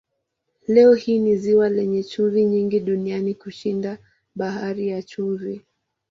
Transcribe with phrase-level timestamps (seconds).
[0.67, 3.97] Leo hii ni ziwa lenye chumvi nyingi duniani kushinda
[4.35, 5.61] Bahari ya Chumvi.